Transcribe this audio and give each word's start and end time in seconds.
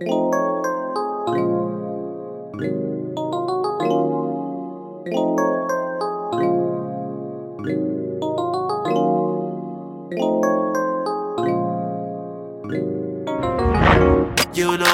You 0.00 0.06
know 0.06 0.30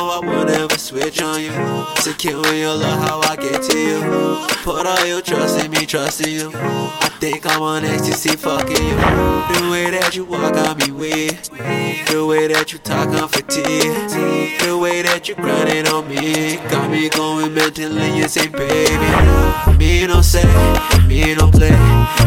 I 0.08 0.20
won't 0.22 0.48
ever 0.48 0.78
switch 0.78 1.20
on 1.20 1.42
you. 1.42 1.52
Secure 1.96 2.42
your 2.54 2.74
love, 2.74 3.06
how 3.06 3.20
I 3.20 3.36
get 3.36 3.62
to 3.62 3.78
you. 3.78 4.00
Put 4.62 4.86
all 4.86 5.06
your 5.06 5.20
trust 5.20 5.62
in 5.62 5.70
me, 5.70 5.84
trusting 5.84 6.32
you. 6.32 6.50
I 6.54 7.10
think 7.20 7.44
I'm 7.44 7.60
on 7.60 7.84
ecstasy, 7.84 8.36
fucking 8.36 8.86
you 8.86 9.53
that 10.04 10.14
you 10.14 10.24
walk 10.26 10.54
on 10.54 10.76
me 10.76 10.92
with, 10.92 11.48
the 12.10 12.26
way 12.28 12.46
that 12.46 12.72
you 12.74 12.78
talk 12.78 13.08
on 13.08 13.26
fatigue, 13.26 13.64
the 14.60 14.78
way 14.78 15.00
that 15.00 15.26
you 15.28 15.34
grinding 15.34 15.88
on 15.88 16.06
me, 16.06 16.56
got 16.68 16.90
me 16.90 17.08
going 17.08 17.54
mentally 17.54 18.20
insane, 18.20 18.52
baby. 18.52 19.78
Me 19.78 20.06
no 20.06 20.20
say, 20.20 20.44
me 21.08 21.34
no 21.34 21.50
play. 21.50 22.23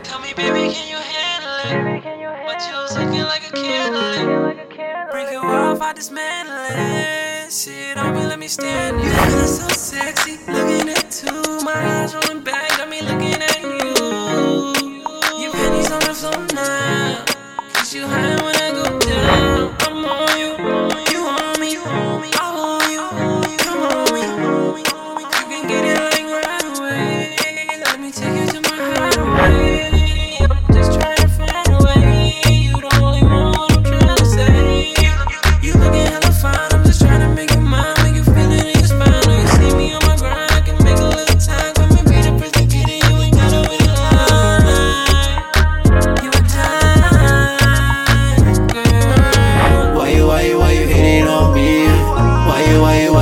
Tell 0.03 0.19
me, 0.19 0.33
baby, 0.33 0.73
can 0.73 0.87
you 0.89 0.97
handle 0.97 1.57
it? 1.65 2.03
But 2.45 2.59
you're 2.67 3.05
looking 3.05 3.23
like 3.23 3.47
a 3.47 3.51
candle. 3.51 4.53
Break 5.11 5.29
it 5.29 5.35
off, 5.35 5.81
I 5.81 5.93
dismantle 5.93 6.55
it. 6.57 7.51
Shit 7.51 7.97
on 7.97 8.15
me, 8.15 8.25
let 8.25 8.39
me 8.39 8.47
stand. 8.47 8.99
You 8.99 9.09
feel 9.11 9.47
so 9.47 9.67
sexy, 9.67 10.37
looking 10.51 10.89
at 10.89 11.11
two 11.11 11.63
My 11.63 11.73
eyes 11.73 12.15
rolling 12.15 12.43
back, 12.43 12.69
got 12.77 12.89
me 12.89 13.01
looking 13.01 13.41
at 13.41 13.61
you. 13.61 13.79
Your 15.41 15.51
panties 15.51 15.91
on 15.91 15.99
the 15.99 16.13
floor 16.13 16.45
now. 16.53 17.23
Cause 17.73 17.93
you 17.93 18.07
high 18.07 18.43
when 18.43 18.55
I 18.55 18.71
go 18.71 18.99
down. 18.99 19.64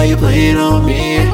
you 0.05 0.17
playing 0.17 0.57
on 0.57 0.85
me? 0.85 1.32